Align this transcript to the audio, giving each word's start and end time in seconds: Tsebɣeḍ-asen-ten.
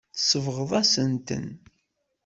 Tsebɣeḍ-asen-ten. 0.15 1.45